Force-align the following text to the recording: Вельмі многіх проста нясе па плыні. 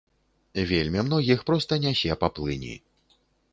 Вельмі 0.71 1.03
многіх 1.09 1.45
проста 1.51 1.79
нясе 1.85 2.19
па 2.25 2.33
плыні. 2.39 2.75